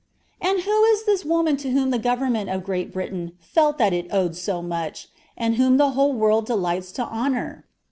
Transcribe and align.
And 0.41 0.61
who 0.61 0.83
is 0.85 1.03
this 1.03 1.23
woman 1.23 1.57
to 1.57 1.69
whom 1.69 1.91
the 1.91 1.99
government 1.99 2.49
of 2.49 2.63
Great 2.63 2.91
Britain 2.91 3.33
felt 3.39 3.77
that 3.77 3.93
it 3.93 4.11
owed 4.11 4.35
so 4.35 4.59
much, 4.59 5.09
and 5.37 5.57
whom 5.57 5.77
the 5.77 5.91
whole 5.91 6.13
world 6.13 6.47
delights 6.47 6.91
to 6.93 7.03
honor? 7.03 7.65